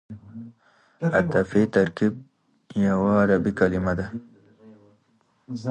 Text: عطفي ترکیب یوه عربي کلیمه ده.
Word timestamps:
عطفي 1.17 1.61
ترکیب 1.75 2.13
یوه 2.87 3.11
عربي 3.23 3.51
کلیمه 3.59 3.93
ده. 3.99 4.05